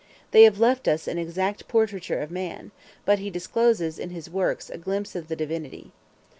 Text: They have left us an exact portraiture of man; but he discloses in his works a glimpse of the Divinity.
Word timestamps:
They 0.31 0.45
have 0.45 0.59
left 0.59 0.87
us 0.87 1.07
an 1.07 1.19
exact 1.19 1.67
portraiture 1.67 2.21
of 2.21 2.31
man; 2.31 2.71
but 3.05 3.19
he 3.19 3.29
discloses 3.29 3.99
in 3.99 4.09
his 4.09 4.31
works 4.31 4.67
a 4.71 4.79
glimpse 4.79 5.15
of 5.15 5.27
the 5.27 5.35
Divinity. 5.35 5.91